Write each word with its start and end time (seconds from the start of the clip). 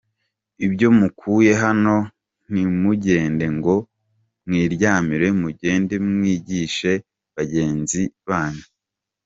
Ibyo 0.65 0.87
mukuye 0.97 1.51
hano 1.63 1.95
ntimugende 2.49 3.45
ngo 3.57 3.75
mwiryamire 4.45 5.27
mugende 5.41 5.95
mwigishe 6.09 6.91
bagenzi 7.35 8.01
banyu. 8.27 8.65